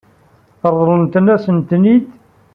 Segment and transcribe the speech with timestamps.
[0.71, 2.05] Ṛeḍlent-asent-ten-id?